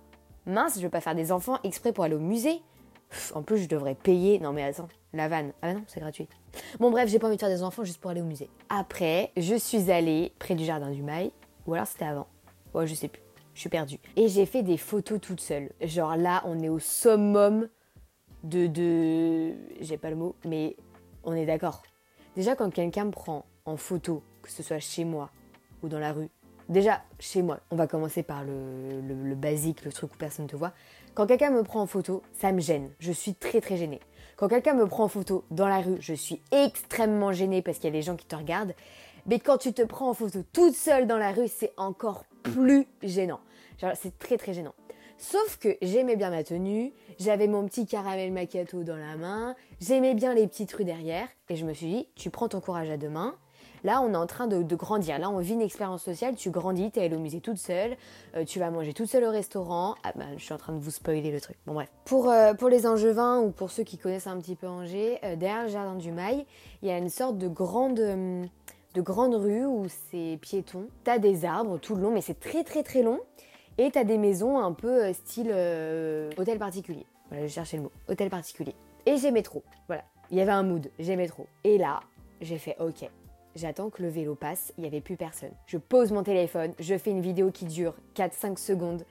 Mince, 0.45 0.75
je 0.77 0.81
vais 0.81 0.89
pas 0.89 1.01
faire 1.01 1.15
des 1.15 1.31
enfants 1.31 1.59
exprès 1.63 1.91
pour 1.91 2.03
aller 2.03 2.15
au 2.15 2.19
musée. 2.19 2.61
en 3.33 3.41
plus, 3.41 3.57
je 3.57 3.67
devrais 3.67 3.95
payer. 3.95 4.39
Non, 4.39 4.53
mais 4.53 4.63
attends, 4.63 4.87
la 5.13 5.27
vanne. 5.27 5.51
Ah 5.61 5.73
non, 5.73 5.83
c'est 5.87 5.99
gratuit. 5.99 6.27
Bon, 6.79 6.91
bref, 6.91 7.09
j'ai 7.09 7.19
pas 7.19 7.27
envie 7.27 7.35
de 7.35 7.41
faire 7.41 7.49
des 7.49 7.63
enfants 7.63 7.83
juste 7.83 7.99
pour 7.99 8.11
aller 8.11 8.21
au 8.21 8.25
musée. 8.25 8.49
Après, 8.69 9.31
je 9.37 9.55
suis 9.55 9.91
allée 9.91 10.31
près 10.39 10.55
du 10.55 10.63
jardin 10.63 10.91
du 10.91 11.01
Mail. 11.01 11.31
Ou 11.67 11.73
alors 11.73 11.87
c'était 11.87 12.05
avant. 12.05 12.27
Ouais, 12.73 12.87
je 12.87 12.93
sais 12.93 13.07
plus. 13.07 13.21
Je 13.53 13.61
suis 13.61 13.69
perdue. 13.69 13.97
Et 14.15 14.27
j'ai 14.27 14.45
fait 14.45 14.63
des 14.63 14.77
photos 14.77 15.19
toute 15.19 15.41
seule. 15.41 15.71
Genre 15.81 16.15
là, 16.15 16.43
on 16.45 16.61
est 16.61 16.69
au 16.69 16.79
summum 16.79 17.67
de. 18.43 18.67
de... 18.67 19.53
J'ai 19.81 19.97
pas 19.97 20.09
le 20.09 20.15
mot, 20.15 20.35
mais 20.45 20.75
on 21.23 21.33
est 21.33 21.45
d'accord. 21.45 21.81
Déjà, 22.35 22.55
quand 22.55 22.69
quelqu'un 22.69 23.05
me 23.05 23.11
prend 23.11 23.45
en 23.65 23.77
photo, 23.77 24.21
que 24.41 24.51
ce 24.51 24.61
soit 24.61 24.79
chez 24.79 25.05
moi 25.05 25.31
ou 25.81 25.87
dans 25.87 25.99
la 25.99 26.11
rue, 26.11 26.29
Déjà, 26.67 27.03
chez 27.19 27.41
moi, 27.41 27.59
on 27.69 27.75
va 27.75 27.85
commencer 27.85 28.23
par 28.23 28.43
le, 28.43 29.35
basique, 29.35 29.85
le 29.85 29.91
truc 29.91 30.13
où 30.13 30.17
personne 30.17 30.45
ne 30.45 30.49
te 30.49 30.55
voit. 30.55 30.73
Quand 31.13 31.27
quelqu'un 31.27 31.51
me 31.51 31.63
prend 31.63 31.81
en 31.81 31.85
photo, 31.85 32.23
ça 32.33 32.51
me 32.51 32.59
gêne. 32.59 32.89
Je 32.99 33.11
suis 33.11 33.35
très 33.35 33.61
très 33.61 33.77
gênée. 33.77 33.99
Quand 34.35 34.47
quelqu'un 34.47 34.73
me 34.73 34.87
prend 34.87 35.03
en 35.03 35.07
photo 35.07 35.45
dans 35.51 35.67
la 35.67 35.79
rue, 35.79 35.97
je 35.99 36.13
suis 36.13 36.41
extrêmement 36.51 37.31
gênée 37.31 37.61
parce 37.61 37.77
qu'il 37.77 37.85
y 37.85 37.93
a 37.93 37.97
des 37.97 38.01
gens 38.01 38.15
qui 38.15 38.25
te 38.25 38.35
regardent. 38.35 38.73
Mais 39.27 39.39
quand 39.39 39.57
tu 39.57 39.73
te 39.73 39.83
prends 39.83 40.09
en 40.09 40.13
photo 40.13 40.39
toute 40.53 40.75
seule 40.75 41.07
dans 41.07 41.17
la 41.17 41.31
rue, 41.31 41.47
c'est 41.47 41.73
encore 41.77 42.25
plus 42.43 42.87
gênant. 43.03 43.39
C'est 43.95 44.17
très 44.17 44.37
très 44.37 44.53
gênant. 44.53 44.73
Sauf 45.17 45.57
que 45.57 45.77
j'aimais 45.81 46.17
bien 46.17 46.29
ma 46.29 46.43
tenue, 46.43 46.93
j'avais 47.19 47.47
mon 47.47 47.65
petit 47.65 47.85
caramel 47.85 48.33
macchiato 48.33 48.83
dans 48.83 48.97
la 48.97 49.15
main, 49.15 49.55
j'aimais 49.79 50.13
bien 50.13 50.33
les 50.33 50.45
petites 50.45 50.73
rues 50.73 50.83
derrière, 50.83 51.27
et 51.47 51.55
je 51.55 51.65
me 51.65 51.73
suis 51.73 51.87
dit, 51.87 52.07
tu 52.15 52.29
prends 52.29 52.49
ton 52.49 52.59
courage 52.59 52.89
à 52.89 52.97
deux 52.97 53.09
mains, 53.09 53.35
Là, 53.83 54.01
on 54.01 54.13
est 54.13 54.17
en 54.17 54.27
train 54.27 54.47
de, 54.47 54.75
grandir. 54.75 55.19
Là, 55.19 55.29
on 55.29 55.39
vit 55.39 55.53
une 55.53 55.61
expérience 55.61 56.03
sociale. 56.03 56.35
Tu 56.35 56.49
grandis, 56.49 56.91
tu 56.91 56.99
es 56.99 57.05
allé 57.05 57.15
au 57.15 57.19
musée 57.19 57.41
toute 57.41 57.57
seule, 57.57 57.95
euh, 58.35 58.45
tu 58.45 58.59
vas 58.59 58.71
manger 58.71 58.93
toute 58.93 59.07
seule 59.07 59.23
au 59.23 59.31
restaurant. 59.31 59.95
Ah 60.03 60.11
ben, 60.15 60.27
je 60.37 60.43
suis 60.43 60.53
en 60.53 60.57
train 60.57 60.73
de 60.73 60.79
vous 60.79 60.91
spoiler 60.91 61.31
le 61.31 61.41
truc. 61.41 61.57
Bon, 61.65 61.73
bref. 61.73 61.89
Pour, 62.05 62.29
euh, 62.29 62.53
pour 62.53 62.69
les 62.69 62.87
Angevins 62.87 63.39
ou 63.39 63.51
pour 63.51 63.71
ceux 63.71 63.83
qui 63.83 63.97
connaissent 63.97 64.27
un 64.27 64.39
petit 64.39 64.55
peu 64.55 64.67
Angers, 64.67 65.19
euh, 65.23 65.35
derrière 65.35 65.63
le 65.63 65.69
jardin 65.69 65.95
du 65.95 66.11
Mail, 66.11 66.45
il 66.81 66.87
y 66.87 66.91
a 66.91 66.97
une 66.97 67.09
sorte 67.09 67.37
de 67.37 67.47
grande 67.47 67.95
de 67.95 69.01
grande 69.01 69.35
rue 69.35 69.65
où 69.65 69.87
c'est 70.09 70.39
piéton. 70.41 70.87
T'as 71.03 71.17
des 71.17 71.43
arbres 71.43 71.77
tout 71.77 71.95
le 71.95 72.01
long, 72.01 72.11
mais 72.11 72.21
c'est 72.21 72.39
très 72.39 72.63
très 72.63 72.81
très 72.81 73.03
long. 73.03 73.19
Et 73.77 73.91
t'as 73.91 74.05
des 74.05 74.17
maisons 74.17 74.57
un 74.57 74.71
peu 74.71 75.11
style 75.11 75.51
hôtel 76.37 76.57
particulier. 76.59 77.05
Voilà, 77.29 77.45
je 77.47 77.51
cherchais 77.51 77.75
le 77.75 77.83
mot. 77.83 77.91
Hôtel 78.07 78.29
particulier. 78.29 78.73
Et 79.05 79.17
j'aimais 79.17 79.41
trop. 79.41 79.63
Voilà. 79.87 80.03
Il 80.31 80.37
y 80.37 80.41
avait 80.41 80.51
un 80.51 80.63
mood. 80.63 80.89
J'aimais 80.99 81.27
trop. 81.27 81.47
Et 81.63 81.77
là, 81.77 81.99
j'ai 82.41 82.57
fait 82.57 82.75
OK. 82.79 83.09
J'attends 83.55 83.89
que 83.89 84.01
le 84.01 84.09
vélo 84.09 84.35
passe, 84.35 84.73
il 84.77 84.81
n'y 84.81 84.87
avait 84.87 84.99
plus 84.99 85.15
personne. 85.15 85.53
Je 85.65 85.77
pose 85.77 86.11
mon 86.11 86.23
téléphone, 86.23 86.73
je 86.77 86.97
fais 86.97 87.11
une 87.11 87.21
vidéo 87.21 87.51
qui 87.51 87.63
dure 87.63 87.95
4-5 88.15 88.57
secondes 88.57 89.05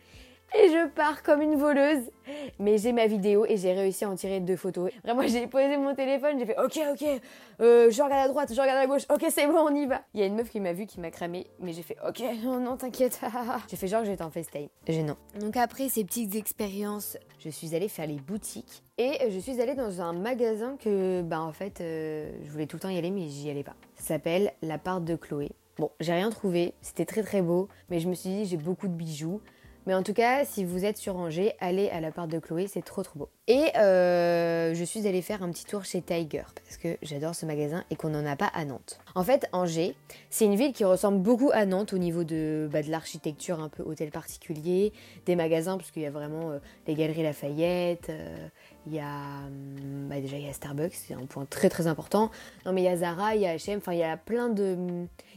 et 0.55 0.69
je 0.69 0.89
pars 0.89 1.23
comme 1.23 1.43
une 1.43 1.57
voleuse. 1.57 2.11
Mais 2.59 2.79
j'ai 2.79 2.93
ma 2.93 3.07
vidéo 3.07 3.45
et 3.47 3.57
j'ai 3.57 3.73
réussi 3.73 4.05
à 4.05 4.11
en 4.11 4.15
tirer 4.15 4.41
deux 4.41 4.57
photos. 4.57 4.91
Vraiment, 5.03 5.27
j'ai 5.27 5.47
posé 5.47 5.77
mon 5.77 5.95
téléphone, 5.95 6.39
j'ai 6.39 6.47
fait 6.47 6.59
ok, 6.59 6.81
ok, 6.93 7.21
euh, 7.61 7.91
je 7.91 8.03
regarde 8.03 8.25
à 8.25 8.29
droite, 8.29 8.53
je 8.55 8.61
regarde 8.61 8.79
à 8.79 8.87
gauche, 8.87 9.03
ok, 9.11 9.27
c'est 9.31 9.47
bon, 9.47 9.59
on 9.59 9.75
y 9.75 9.87
va. 9.87 10.03
Il 10.15 10.21
y 10.21 10.23
a 10.23 10.27
une 10.27 10.37
meuf 10.37 10.49
qui 10.49 10.61
m'a 10.61 10.73
vu, 10.73 10.87
qui 10.87 11.01
m'a 11.01 11.11
cramé, 11.11 11.47
mais 11.61 11.73
j'ai 11.73 11.83
fait 11.83 11.97
ok, 12.07 12.23
non, 12.45 12.61
non, 12.61 12.77
t'inquiète. 12.77 13.21
j'ai 13.69 13.77
fait 13.77 13.89
genre 13.89 14.03
que 14.03 14.07
j'étais 14.07 14.23
en 14.23 14.31
FaceTime. 14.31 14.69
Gênant. 14.89 15.17
Donc 15.41 15.57
après 15.57 15.89
ces 15.89 16.05
petites 16.05 16.35
expériences, 16.35 17.19
je 17.39 17.51
suis 17.51 17.75
allée 17.75 17.89
faire 17.89 18.07
les 18.07 18.17
boutiques 18.17 18.83
et 18.97 19.31
je 19.31 19.39
suis 19.39 19.61
allée 19.61 19.75
dans 19.75 20.01
un 20.01 20.13
magasin 20.13 20.77
que, 20.79 21.23
bah 21.23 21.41
en 21.41 21.53
fait, 21.53 21.81
euh, 21.81 22.31
je 22.45 22.51
voulais 22.51 22.67
tout 22.67 22.77
le 22.77 22.81
temps 22.81 22.89
y 22.89 22.97
aller, 22.97 23.11
mais 23.11 23.29
j'y 23.29 23.51
allais 23.51 23.65
pas. 23.65 23.75
Ça 23.97 24.15
s'appelle 24.15 24.53
La 24.63 24.79
Part 24.79 25.01
de 25.01 25.17
Chloé. 25.17 25.51
Bon, 25.77 25.91
j'ai 25.99 26.13
rien 26.13 26.31
trouvé, 26.31 26.75
c'était 26.83 27.05
très 27.05 27.25
très 27.25 27.43
beau, 27.43 27.69
mais 27.91 27.99
je 27.99 28.09
me 28.09 28.15
suis 28.15 28.31
dit 28.31 28.45
j'ai 28.45 28.57
beaucoup 28.57 28.87
de 28.87 28.93
bijoux. 28.93 29.41
Mais 29.87 29.95
en 29.95 30.03
tout 30.03 30.15
cas, 30.15 30.45
si 30.47 30.65
vous 30.65 30.85
êtes 30.85 30.97
sur 30.97 31.17
Angers, 31.17 31.53
allez 31.61 31.91
à 31.91 32.01
la 32.01 32.11
part 32.11 32.27
de 32.27 32.39
Chloé, 32.39 32.67
c'est 32.67 32.83
trop 32.83 33.03
trop 33.03 33.19
beau. 33.19 33.29
Et 33.47 33.77
euh, 33.77 34.75
je 34.75 34.85
suis 34.85 35.07
allée 35.07 35.21
faire 35.21 35.43
un 35.43 35.51
petit 35.51 35.67
tour 35.67 35.85
chez 35.85 36.01
Tiger 36.01 36.45
parce 36.65 36.79
que 36.79 36.97
j'adore 37.03 37.35
ce 37.35 37.45
magasin 37.45 37.85
et 37.91 37.97
qu'on 37.97 38.09
n'en 38.09 38.25
a 38.25 38.37
pas 38.37 38.47
à 38.55 38.65
Nantes. 38.65 38.99
En 39.15 39.23
fait, 39.23 39.47
Angers, 39.53 39.95
c'est 40.31 40.47
une 40.47 40.55
ville 40.55 40.73
qui 40.73 40.85
ressemble 40.85 41.19
beaucoup 41.19 41.51
à 41.53 41.67
Nantes 41.67 41.93
au 41.93 41.99
niveau 41.99 42.25
de, 42.25 42.69
bah, 42.73 42.83
de 42.83 42.91
l'architecture 42.91 43.61
un 43.61 43.69
peu 43.69 43.83
hôtel 43.83 44.11
particulier, 44.11 44.95
des 45.27 45.37
magasins 45.37 45.77
parce 45.77 45.91
qu'il 45.91 46.03
y 46.03 46.07
a 46.07 46.11
vraiment 46.11 46.53
euh, 46.53 46.59
les 46.87 46.95
galeries 46.95 47.23
Lafayette, 47.23 48.09
euh, 48.09 48.49
il 48.87 48.95
y 48.95 49.01
a 49.01 49.45
hum, 49.47 50.09
bah, 50.09 50.21
déjà 50.21 50.39
il 50.39 50.55
Starbucks, 50.55 50.95
c'est 50.95 51.15
un 51.15 51.27
point 51.27 51.45
très 51.45 51.69
très 51.69 51.87
important. 51.87 52.31
Non 52.65 52.73
mais 52.73 52.81
il 52.81 52.85
y 52.85 52.89
a 52.89 52.97
Zara, 52.97 53.35
il 53.35 53.43
y 53.43 53.47
a 53.47 53.55
H&M, 53.55 53.79
enfin 53.79 53.93
il 53.93 53.99
y 53.99 54.05
a 54.05 54.17
plein 54.17 54.49
de, 54.49 54.79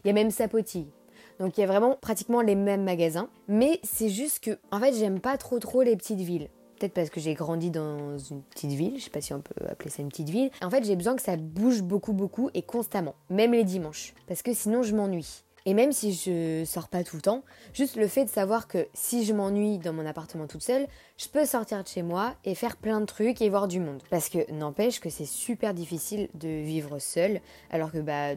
il 0.04 0.08
y 0.08 0.10
a 0.10 0.14
même 0.14 0.32
Sapoti. 0.32 0.88
Donc 1.40 1.58
il 1.58 1.62
y 1.62 1.64
a 1.64 1.68
vraiment 1.68 1.96
pratiquement 1.96 2.42
les 2.42 2.56
mêmes 2.56 2.84
magasins. 2.84 3.30
Mais 3.48 3.80
c'est 3.84 4.10
juste 4.10 4.44
que, 4.44 4.58
en 4.72 4.80
fait, 4.80 4.94
j'aime 4.94 5.20
pas 5.20 5.38
trop 5.38 5.60
trop 5.60 5.82
les 5.82 5.96
petites 5.96 6.20
villes. 6.20 6.50
Peut-être 6.80 6.94
parce 6.94 7.10
que 7.10 7.20
j'ai 7.20 7.34
grandi 7.34 7.72
dans 7.72 8.18
une 8.20 8.44
petite 8.44 8.72
ville, 8.72 8.98
je 8.98 9.06
sais 9.06 9.10
pas 9.10 9.22
si 9.22 9.34
on 9.34 9.42
peut 9.42 9.66
appeler 9.68 9.90
ça 9.90 10.04
une 10.04 10.10
petite 10.10 10.30
ville. 10.30 10.52
En 10.62 10.70
fait, 10.70 10.84
j'ai 10.84 10.96
besoin 10.96 11.16
que 11.16 11.24
ça 11.24 11.36
bouge 11.36 11.82
beaucoup, 11.82 12.14
beaucoup 12.14 12.52
et 12.54 12.62
constamment, 12.62 13.16
même 13.32 13.54
les 13.54 13.64
dimanches. 13.64 14.14
Parce 14.28 14.44
que 14.44 14.54
sinon, 14.54 14.84
je 14.84 14.96
m'ennuie. 14.96 15.44
Et 15.68 15.74
même 15.74 15.92
si 15.92 16.14
je 16.14 16.64
sors 16.66 16.88
pas 16.88 17.04
tout 17.04 17.18
le 17.18 17.22
temps, 17.22 17.44
juste 17.74 17.98
le 17.98 18.08
fait 18.08 18.24
de 18.24 18.30
savoir 18.30 18.70
que 18.70 18.88
si 18.94 19.26
je 19.26 19.34
m'ennuie 19.34 19.80
dans 19.80 19.92
mon 19.92 20.06
appartement 20.06 20.48
toute 20.48 20.64
seule, 20.64 20.88
je 21.18 21.28
peux 21.28 21.46
sortir 21.46 21.84
de 21.84 21.88
chez 21.90 22.04
moi 22.04 22.36
et 22.46 22.56
faire 22.56 22.78
plein 22.78 23.02
de 23.02 23.06
trucs 23.06 23.42
et 23.42 23.50
voir 23.50 23.68
du 23.68 23.82
monde. 23.82 24.02
Parce 24.10 24.30
que 24.30 24.50
n'empêche 24.50 25.02
que 25.02 25.10
c'est 25.10 25.26
super 25.26 25.74
difficile 25.74 26.30
de 26.36 26.48
vivre 26.48 27.00
seule, 27.00 27.42
alors 27.70 27.92
que 27.92 27.98
bah 27.98 28.36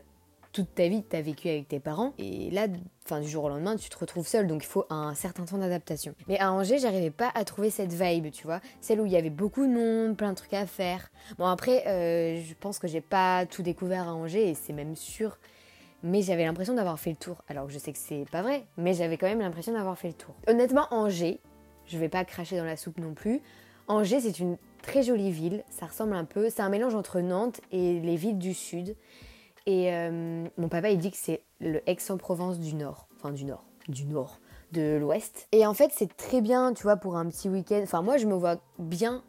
toute 0.53 0.75
ta 0.75 0.89
vie, 0.89 1.05
tu 1.09 1.17
as 1.17 1.23
vécu 1.23 1.49
avec 1.49 1.69
tes 1.69 1.81
parents. 1.81 2.13
Et 2.19 2.51
là, 2.51 2.67
enfin, 3.05 3.21
du 3.21 3.29
jour 3.29 3.45
au 3.45 3.49
lendemain, 3.49 3.77
tu 3.77 3.89
te 3.89 3.99
retrouves 3.99 4.27
seul. 4.27 4.47
Donc, 4.47 4.65
il 4.65 4.67
faut 4.67 4.85
un 4.91 5.15
certain 5.15 5.45
temps 5.45 5.59
d'adaptation. 5.59 6.15
Mais 6.29 6.39
à 6.39 6.53
Angers, 6.53 6.79
j'arrivais 6.79 7.11
pas 7.11 7.31
à 7.35 7.45
trouver 7.45 7.71
cette 7.71 7.93
vibe, 7.93 8.31
tu 8.31 8.45
vois. 8.45 8.61
Celle 8.81 9.01
où 9.01 9.07
il 9.07 9.13
y 9.13 9.17
avait 9.17 9.31
beaucoup 9.31 9.67
de 9.67 9.73
monde, 9.73 10.17
plein 10.17 10.31
de 10.31 10.37
trucs 10.37 10.55
à 10.55 10.67
faire. 10.67 11.11
Bon, 11.39 11.47
après, 11.47 11.87
euh, 11.87 12.43
je 12.43 12.55
pense 12.55 12.79
que 12.79 12.89
j'ai 12.89 13.01
pas 13.01 13.47
tout 13.47 13.63
découvert 13.63 14.09
à 14.09 14.15
Angers 14.15 14.51
et 14.51 14.55
c'est 14.55 14.73
même 14.73 14.97
sûr. 14.97 15.39
Mais 16.03 16.23
j'avais 16.23 16.45
l'impression 16.45 16.75
d'avoir 16.75 16.99
fait 16.99 17.11
le 17.11 17.17
tour. 17.17 17.43
Alors 17.49 17.67
que 17.67 17.73
je 17.73 17.79
sais 17.79 17.93
que 17.93 17.99
c'est 17.99 18.25
pas 18.33 18.43
vrai, 18.43 18.65
mais 18.77 18.95
j'avais 18.95 19.19
quand 19.19 19.27
même 19.27 19.41
l'impression 19.41 19.73
d'avoir 19.73 19.99
fait 19.99 20.09
le 20.09 20.15
tour. 20.15 20.35
Honnêtement, 20.49 20.87
Angers, 20.91 21.41
je 21.87 21.99
vais 21.99 22.09
pas 22.09 22.25
cracher 22.25 22.57
dans 22.57 22.65
la 22.65 22.77
soupe 22.77 22.99
non 22.99 23.13
plus. 23.13 23.43
Angers, 23.87 24.21
c'est 24.21 24.39
une 24.39 24.57
très 24.83 25.03
jolie 25.03 25.31
ville. 25.31 25.63
Ça 25.69 25.87
ressemble 25.87 26.15
un 26.15 26.25
peu. 26.25 26.49
C'est 26.49 26.63
un 26.63 26.69
mélange 26.69 26.95
entre 26.95 27.21
Nantes 27.21 27.61
et 27.71 28.01
les 28.01 28.17
villes 28.17 28.39
du 28.39 28.55
sud. 28.55 28.97
Et 29.71 29.95
euh, 29.95 30.49
mon 30.59 30.69
papa, 30.69 30.91
il 30.91 30.99
dit 30.99 31.13
que 31.13 31.17
c'est 31.17 31.45
le 31.61 31.81
Aix-en-Provence 31.89 32.59
du 32.59 32.75
Nord. 32.75 33.07
Enfin, 33.17 33.31
du 33.31 33.45
Nord. 33.45 33.65
Du 33.89 34.05
Nord. 34.05 34.41
De 34.73 34.97
l'Ouest. 34.97 35.47
Et 35.53 35.65
en 35.65 35.75
fait, 35.75 35.93
c'est 35.95 36.17
très 36.17 36.41
bien, 36.41 36.73
tu 36.75 36.83
vois, 36.83 36.97
pour 36.97 37.17
un 37.17 37.29
petit 37.29 37.49
week-end. 37.49 37.79
Enfin, 37.85 38.03
moi, 38.03 38.17
je 38.17 38.27
me 38.27 38.35
vois 38.35 38.57
bien 38.81 39.23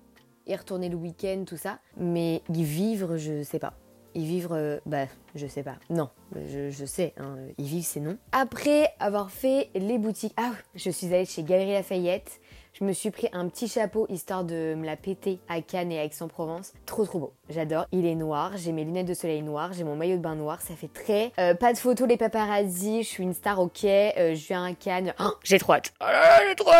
y 0.48 0.55
retourner 0.55 0.89
le 0.89 0.95
week-end, 0.95 1.43
tout 1.45 1.57
ça. 1.57 1.77
Mais 1.95 2.41
y 2.50 2.63
vivre, 2.63 3.17
je 3.17 3.43
sais 3.43 3.60
pas. 3.60 3.74
Y 4.15 4.25
vivre, 4.25 4.55
euh, 4.55 4.79
bah, 4.88 5.05
je 5.35 5.47
sais 5.47 5.63
pas. 5.63 5.75
Non, 5.89 6.09
je, 6.47 6.85
sais, 6.85 7.13
hein, 7.17 7.35
y 7.57 7.63
vivre, 7.63 7.85
c'est 7.85 8.00
non. 8.00 8.17
Après 8.31 8.93
avoir 9.00 9.31
fait 9.31 9.69
les 9.75 9.97
boutiques, 9.97 10.33
ah, 10.38 10.51
je 10.75 10.89
suis 10.89 11.07
allée 11.07 11.25
chez 11.25 11.43
Galerie 11.43 11.73
Lafayette. 11.73 12.39
Je 12.73 12.85
me 12.85 12.93
suis 12.93 13.11
pris 13.11 13.27
un 13.33 13.50
petit 13.50 13.67
chapeau 13.67 14.05
histoire 14.07 14.45
de 14.45 14.75
me 14.75 14.85
la 14.85 14.95
péter 14.95 15.39
à 15.50 15.61
Cannes 15.61 15.91
et 15.91 16.00
à 16.00 16.05
Aix-en-Provence. 16.05 16.71
Trop 16.85 17.03
trop 17.03 17.19
beau. 17.19 17.33
J'adore. 17.50 17.85
Il 17.91 18.05
est 18.05 18.15
noir, 18.15 18.53
j'ai 18.55 18.71
mes 18.71 18.85
lunettes 18.85 19.07
de 19.07 19.13
soleil 19.13 19.41
noires, 19.41 19.73
j'ai 19.73 19.83
mon 19.83 19.97
maillot 19.97 20.15
de 20.15 20.21
bain 20.21 20.35
noir, 20.35 20.61
ça 20.61 20.73
fait 20.75 20.88
très... 20.88 21.33
Euh, 21.38 21.53
pas 21.53 21.73
de 21.73 21.77
photos 21.77 22.07
les 22.07 22.15
paparazzi, 22.15 23.03
je 23.03 23.07
suis 23.07 23.23
une 23.23 23.33
star 23.33 23.59
ok, 23.59 23.83
euh, 23.83 24.35
je 24.35 24.47
viens 24.47 24.63
à 24.63 24.73
Cannes. 24.73 25.13
Oh, 25.19 25.31
j'ai 25.43 25.59
trop 25.59 25.73
hâte. 25.73 25.91
Oh 26.01 26.05
j'ai 26.47 26.55
trop. 26.55 26.71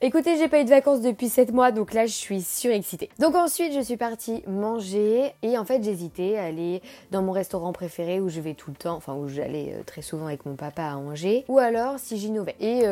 Écoutez, 0.00 0.38
j'ai 0.38 0.48
pas 0.48 0.60
eu 0.60 0.64
de 0.64 0.70
vacances 0.70 1.02
depuis 1.02 1.28
7 1.28 1.52
mois, 1.52 1.72
donc 1.72 1.92
là 1.92 2.06
je 2.06 2.12
suis 2.12 2.40
surexcitée. 2.40 3.10
Donc 3.18 3.34
ensuite 3.34 3.74
je 3.74 3.80
suis 3.80 3.98
partie 3.98 4.42
manger 4.46 5.34
et 5.42 5.58
en 5.58 5.66
fait 5.66 5.84
j'hésitais 5.84 6.38
à 6.38 6.44
aller 6.44 6.80
dans 7.10 7.20
mon 7.22 7.32
restaurant 7.32 7.61
préféré 7.70 8.20
où 8.20 8.28
je 8.28 8.40
vais 8.40 8.54
tout 8.54 8.70
le 8.70 8.76
temps, 8.76 8.96
enfin 8.96 9.14
où 9.14 9.28
j'allais 9.28 9.74
euh, 9.74 9.82
très 9.84 10.02
souvent 10.02 10.26
avec 10.26 10.44
mon 10.44 10.56
papa 10.56 10.82
à 10.82 10.96
manger, 10.96 11.44
ou 11.46 11.58
alors 11.58 12.00
si 12.00 12.18
j'innovais. 12.18 12.56
Et 12.58 12.82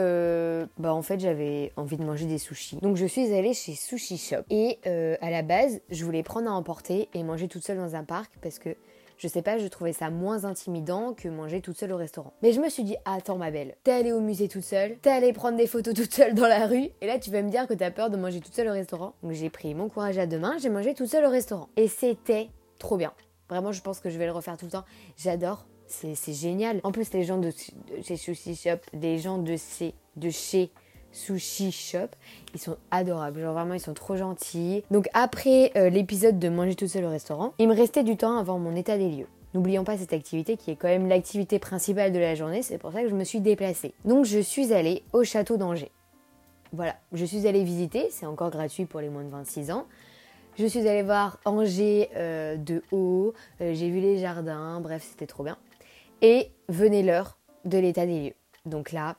bah 0.79 0.95
en 0.95 1.03
fait 1.03 1.19
j'avais 1.19 1.73
envie 1.77 1.97
de 1.97 2.05
manger 2.05 2.27
des 2.27 2.39
sushis. 2.39 2.77
Donc 2.77 2.97
je 2.97 3.07
suis 3.07 3.33
allée 3.35 3.55
chez 3.55 3.75
Sushi 3.75 4.19
Shop. 4.19 4.43
Et 4.51 4.79
euh, 4.87 5.17
à 5.21 5.31
la 5.31 5.43
base, 5.43 5.81
je 5.91 6.05
voulais 6.05 6.23
prendre 6.23 6.49
à 6.49 6.53
emporter 6.53 7.09
et 7.15 7.23
manger 7.23 7.49
toute 7.49 7.65
seule 7.65 7.79
dans 7.79 7.97
un 7.97 8.05
parc 8.05 8.33
parce 8.43 8.59
que 8.59 8.77
je 9.19 9.29
sais 9.29 9.43
pas, 9.43 9.59
je 9.59 9.67
trouvais 9.67 9.93
ça 9.93 10.09
moins 10.09 10.45
intimidant 10.45 11.13
que 11.13 11.29
manger 11.29 11.61
toute 11.61 11.77
seule 11.77 11.93
au 11.93 11.97
restaurant. 11.97 12.33
Mais 12.43 12.53
je 12.53 12.61
me 12.61 12.71
suis 12.71 12.85
dit, 12.85 12.97
attends 13.05 13.37
ma 13.37 13.51
belle, 13.51 13.75
t'es 13.85 13.93
allée 13.93 14.13
au 14.13 14.21
musée 14.21 14.49
toute 14.49 14.63
seule, 14.63 14.97
t'es 15.03 15.11
allée 15.11 15.35
prendre 15.35 15.59
des 15.59 15.67
photos 15.67 15.93
toute 15.93 16.15
seule 16.15 16.35
dans 16.35 16.47
la 16.47 16.67
rue, 16.67 16.89
et 17.03 17.07
là 17.07 17.19
tu 17.19 17.31
vas 17.31 17.43
me 17.43 17.51
dire 17.51 17.67
que 17.67 17.75
t'as 17.75 17.91
peur 17.91 18.09
de 18.09 18.17
manger 18.17 18.41
toute 18.41 18.55
seule 18.55 18.69
au 18.69 18.73
restaurant. 18.73 19.15
Donc 19.23 19.33
j'ai 19.33 19.51
pris 19.51 19.75
mon 19.75 19.89
courage 19.91 20.17
à 20.17 20.27
deux 20.27 20.39
mains, 20.39 20.57
j'ai 20.59 20.71
mangé 20.71 20.95
toute 20.95 21.09
seule 21.09 21.27
au 21.27 21.31
restaurant. 21.31 21.69
Et 21.77 21.87
c'était 21.87 22.49
trop 22.79 22.97
bien. 22.97 23.13
Vraiment, 23.51 23.73
je 23.73 23.83
pense 23.83 24.01
que 24.01 24.09
je 24.09 24.19
vais 24.19 24.27
le 24.27 24.33
refaire 24.33 24.57
tout 24.57 24.65
le 24.65 24.71
temps. 24.71 24.85
J'adore. 25.17 25.67
C'est 25.87 26.33
génial. 26.33 26.81
En 26.85 26.93
plus, 26.93 27.13
les 27.13 27.25
gens 27.25 27.39
de, 27.39 27.51
chez 28.03 28.17
Sushi 28.17 28.55
Shop, 28.55 28.79
des 28.93 29.19
gens 29.19 29.39
de, 29.39 29.57
de 30.17 30.31
chez 30.31 30.71
Sushi 31.13 31.73
Shop. 31.73 32.09
Ils 32.55 32.61
sont 32.61 32.77
adorables, 32.93 33.41
genre 33.41 33.55
vraiment 33.55 33.75
ils 33.75 33.81
sont 33.81 33.95
trop 33.95 34.17
gentils. 34.17 34.85
Donc 34.93 35.09
après 35.15 35.73
euh, 35.77 35.91
l'épisode 35.91 36.39
de 36.39 36.49
manger 36.49 36.77
tout 36.77 36.87
seul 36.87 37.05
au 37.05 37.11
restaurant, 37.11 37.55
il 37.59 37.69
me 37.69 37.75
restait 37.75 38.05
du 38.05 38.17
temps 38.17 38.39
avant 38.39 38.59
mon 38.59 38.77
état 38.77 38.97
des 38.97 39.11
lieux. 39.11 39.27
N'oublions 39.53 39.83
pas 39.83 39.99
cette 39.99 40.13
activité 40.13 40.57
qui 40.57 40.71
est 40.71 40.77
quand 40.77 40.87
même 40.87 41.09
l'activité 41.09 41.59
principale 41.59 42.13
de 42.13 42.21
la 42.21 42.37
journée, 42.37 42.63
c'est 42.63 42.79
pour 42.79 42.93
ça 42.93 43.03
que 43.03 43.09
je 43.09 43.15
me 43.17 43.25
suis 43.25 43.41
déplacée. 43.41 43.93
Donc 44.05 44.25
je 44.25 44.39
suis 44.39 44.73
allée 44.73 45.03
au 45.13 45.25
château 45.25 45.57
d'Angers. 45.57 45.91
Voilà, 46.73 46.95
je 47.13 47.25
suis 47.25 47.49
allée 47.49 47.65
visiter, 47.65 48.07
c'est 48.11 48.27
encore 48.27 48.51
gratuit 48.51 48.85
pour 48.85 49.01
les 49.01 49.09
moins 49.09 49.25
de 49.25 49.31
26 49.31 49.73
ans. 49.73 49.87
Je 50.61 50.67
suis 50.67 50.87
allée 50.87 51.03
voir 51.03 51.39
Angers 51.47 52.11
euh, 52.17 52.59
de 52.59 52.83
haut, 52.93 53.33
euh, 53.63 53.73
j'ai 53.73 53.89
vu 53.89 53.99
les 53.99 54.19
jardins, 54.19 54.79
bref, 54.83 55.03
c'était 55.09 55.27
trop 55.27 55.43
bien. 55.43 55.57
Et 56.21 56.51
venait 56.69 57.03
l'heure 57.03 57.39
de 57.65 57.79
l'état 57.79 58.05
des 58.05 58.25
lieux. 58.25 58.35
Donc 58.67 58.93
là, 58.93 59.17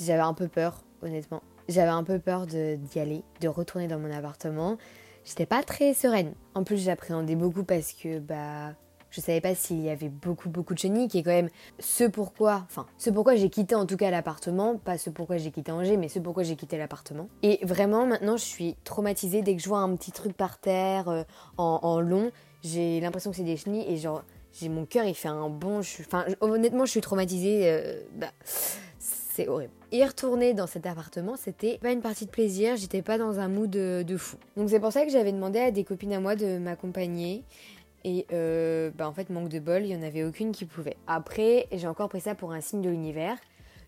j'avais 0.00 0.20
un 0.20 0.34
peu 0.34 0.46
peur, 0.46 0.84
honnêtement. 1.02 1.42
J'avais 1.68 1.90
un 1.90 2.04
peu 2.04 2.20
peur 2.20 2.46
d'y 2.46 3.00
aller, 3.00 3.24
de 3.40 3.48
retourner 3.48 3.88
dans 3.88 3.98
mon 3.98 4.12
appartement. 4.12 4.78
J'étais 5.24 5.46
pas 5.46 5.64
très 5.64 5.94
sereine. 5.94 6.34
En 6.54 6.62
plus, 6.62 6.76
j'appréhendais 6.76 7.34
beaucoup 7.34 7.64
parce 7.64 7.92
que 7.92 8.20
bah 8.20 8.74
je 9.10 9.20
savais 9.20 9.40
pas 9.40 9.54
s'il 9.54 9.80
y 9.80 9.90
avait 9.90 10.08
beaucoup 10.08 10.48
beaucoup 10.48 10.74
de 10.74 10.78
chenilles, 10.78 11.08
qui 11.08 11.18
est 11.18 11.22
quand 11.22 11.30
même 11.30 11.50
ce 11.78 12.04
pourquoi, 12.04 12.64
enfin 12.66 12.86
ce 12.98 13.10
pourquoi 13.10 13.36
j'ai 13.36 13.50
quitté 13.50 13.74
en 13.74 13.86
tout 13.86 13.96
cas 13.96 14.10
l'appartement, 14.10 14.76
pas 14.76 14.98
ce 14.98 15.10
pourquoi 15.10 15.36
j'ai 15.36 15.50
quitté 15.50 15.72
Angers, 15.72 15.96
mais 15.96 16.08
ce 16.08 16.18
pourquoi 16.18 16.42
j'ai 16.42 16.56
quitté 16.56 16.78
l'appartement. 16.78 17.28
Et 17.42 17.60
vraiment 17.62 18.06
maintenant 18.06 18.36
je 18.36 18.44
suis 18.44 18.76
traumatisée 18.84 19.42
dès 19.42 19.56
que 19.56 19.62
je 19.62 19.68
vois 19.68 19.78
un 19.78 19.94
petit 19.96 20.12
truc 20.12 20.32
par 20.36 20.58
terre 20.58 21.08
euh, 21.08 21.24
en, 21.56 22.00
long, 22.00 22.30
j'ai 22.62 23.00
l'impression 23.00 23.30
que 23.30 23.36
c'est 23.36 23.42
des 23.42 23.56
chenilles 23.56 23.86
et 23.88 23.96
genre 23.96 24.22
j'ai 24.52 24.68
mon 24.68 24.84
cœur 24.84 25.04
il 25.04 25.14
fait 25.14 25.28
un 25.28 25.48
bon, 25.48 25.78
enfin 25.78 26.24
honnêtement 26.40 26.84
je 26.84 26.90
suis 26.90 27.00
traumatisée, 27.00 27.70
euh, 27.70 28.02
bah 28.16 28.32
c'est 29.40 29.48
horrible. 29.48 29.72
Y 29.92 30.04
retourner 30.04 30.54
dans 30.54 30.66
cet 30.66 30.86
appartement, 30.86 31.36
c'était 31.36 31.78
pas 31.78 31.92
une 31.92 32.00
partie 32.00 32.26
de 32.26 32.30
plaisir, 32.30 32.76
j'étais 32.76 33.02
pas 33.02 33.16
dans 33.16 33.38
un 33.38 33.48
mood 33.48 33.70
de, 33.70 34.16
fou. 34.16 34.36
Donc 34.56 34.68
c'est 34.68 34.80
pour 34.80 34.92
ça 34.92 35.04
que 35.04 35.10
j'avais 35.10 35.32
demandé 35.32 35.58
à 35.58 35.70
des 35.70 35.84
copines 35.84 36.12
à 36.12 36.20
moi 36.20 36.36
de 36.36 36.58
m'accompagner. 36.58 37.42
Et 38.04 38.26
euh, 38.32 38.90
bah 38.94 39.08
en 39.08 39.12
fait, 39.12 39.30
manque 39.30 39.48
de 39.48 39.58
bol, 39.58 39.84
il 39.84 39.92
y 39.92 39.96
en 39.96 40.02
avait 40.02 40.24
aucune 40.24 40.52
qui 40.52 40.64
pouvait. 40.64 40.96
Après, 41.06 41.66
j'ai 41.72 41.86
encore 41.86 42.08
pris 42.08 42.20
ça 42.20 42.34
pour 42.34 42.52
un 42.52 42.60
signe 42.60 42.82
de 42.82 42.90
l'univers. 42.90 43.36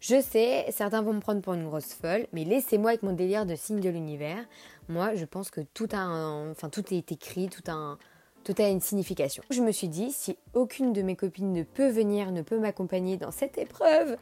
Je 0.00 0.20
sais, 0.20 0.66
certains 0.70 1.00
vont 1.00 1.12
me 1.12 1.20
prendre 1.20 1.40
pour 1.40 1.54
une 1.54 1.64
grosse 1.64 1.94
folle, 1.94 2.26
mais 2.32 2.44
laissez-moi 2.44 2.90
avec 2.90 3.04
mon 3.04 3.12
délire 3.12 3.46
de 3.46 3.54
signe 3.54 3.80
de 3.80 3.88
l'univers. 3.88 4.44
Moi, 4.88 5.14
je 5.14 5.24
pense 5.24 5.50
que 5.50 5.60
tout 5.60 5.88
a 5.92 6.04
enfin 6.50 6.68
tout 6.68 6.92
est 6.92 7.12
écrit, 7.12 7.48
tout 7.48 7.62
a 7.68 7.72
un, 7.72 7.98
tout 8.42 8.54
a 8.58 8.68
une 8.68 8.80
signification. 8.80 9.44
Je 9.50 9.62
me 9.62 9.70
suis 9.70 9.88
dit, 9.88 10.10
si 10.10 10.36
aucune 10.54 10.92
de 10.92 11.02
mes 11.02 11.14
copines 11.14 11.52
ne 11.52 11.62
peut 11.62 11.88
venir, 11.88 12.32
ne 12.32 12.42
peut 12.42 12.58
m'accompagner 12.58 13.16
dans 13.16 13.30
cette 13.30 13.58
épreuve, 13.58 14.16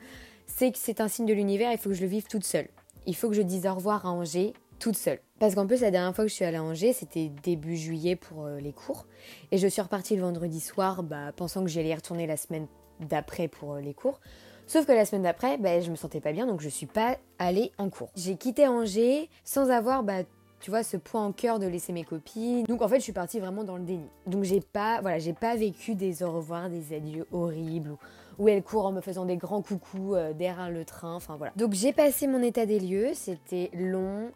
c'est 0.47 0.71
que 0.71 0.79
c'est 0.79 1.01
un 1.01 1.09
signe 1.09 1.27
de 1.27 1.33
l'univers, 1.33 1.73
il 1.73 1.79
faut 1.79 1.89
que 1.89 1.95
je 1.95 2.03
le 2.03 2.09
vive 2.09 2.27
toute 2.27 2.45
seule. 2.45 2.69
Il 3.07 3.17
faut 3.17 3.29
que 3.29 3.35
je 3.35 3.43
dise 3.43 3.67
au 3.67 3.75
revoir 3.75 4.05
à 4.05 4.11
Angers 4.11 4.53
toute 4.81 4.97
seule. 4.97 5.21
Parce 5.39 5.55
qu'en 5.55 5.67
plus, 5.67 5.81
la 5.81 5.93
dernière 5.93 6.15
fois 6.15 6.25
que 6.25 6.31
je 6.31 6.35
suis 6.35 6.45
allée 6.45 6.57
à 6.57 6.65
Angers, 6.65 6.93
c'était 6.93 7.31
début 7.43 7.77
juillet 7.77 8.17
pour 8.17 8.47
euh, 8.47 8.59
les 8.59 8.73
cours. 8.73 9.07
Et 9.53 9.59
je 9.59 9.69
suis 9.69 9.81
repartie 9.81 10.17
le 10.17 10.23
vendredi 10.23 10.59
soir, 10.59 11.05
bah, 11.05 11.33
pensant 11.37 11.63
que 11.63 11.71
j'allais 11.71 11.91
y 11.91 11.95
retourner 11.95 12.27
la 12.27 12.37
semaine 12.37 12.67
d'après 12.99 13.47
pour 13.47 13.75
euh, 13.75 13.81
les 13.81 13.95
cours. 13.95 14.21
Sauf 14.67 14.87
que 14.87 14.93
la 14.93 15.05
semaine 15.05 15.23
d'après, 15.23 15.59
bah, 15.59 15.81
je 15.81 15.91
me 15.91 15.97
sentais 15.97 16.21
pas 16.21 16.33
bien, 16.33 16.47
donc 16.47 16.61
je 16.61 16.69
suis 16.69 16.87
pas 16.87 17.17
allée 17.39 17.73
en 17.79 17.91
cours. 17.91 18.11
J'ai 18.17 18.37
quitté 18.37 18.67
Angers 18.67 19.29
sans 19.45 19.71
avoir, 19.71 20.03
bah, 20.03 20.23
tu 20.61 20.71
vois, 20.71 20.83
ce 20.83 20.97
point 20.97 21.25
en 21.25 21.33
cœur 21.33 21.59
de 21.59 21.67
laisser 21.67 21.93
mes 21.93 22.05
copines. 22.05 22.65
Donc 22.65 22.83
en 22.83 22.89
fait, 22.89 22.97
je 22.97 23.05
suis 23.05 23.13
partie 23.13 23.41
vraiment 23.41 23.65
dans 23.65 23.77
le 23.77 23.85
déni. 23.85 24.07
Donc 24.27 24.45
j'ai 24.45 24.61
pas, 24.61 25.01
voilà, 25.01 25.19
j'ai 25.19 25.33
pas 25.33 25.57
vécu 25.57 25.95
des 25.95 26.23
au 26.23 26.33
revoir, 26.33 26.69
des 26.69 26.95
adieux 26.95 27.27
horribles 27.33 27.97
où 28.39 28.49
elle 28.49 28.63
court 28.63 28.87
en 28.87 28.93
me 28.93 29.01
faisant 29.01 29.27
des 29.27 29.37
grands 29.37 29.61
coucous 29.61 30.15
euh, 30.15 30.33
derrière 30.33 30.71
le 30.71 30.85
train, 30.85 31.15
enfin 31.15 31.37
voilà. 31.37 31.53
Donc 31.57 31.75
j'ai 31.75 31.93
passé 31.93 32.27
mon 32.27 32.43
état 32.43 32.65
des 32.65 32.81
lieux, 32.81 33.11
c'était 33.15 33.71
long 33.75 34.31